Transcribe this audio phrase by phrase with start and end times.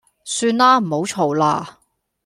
[0.23, 1.77] 算啦，唔好嘈啦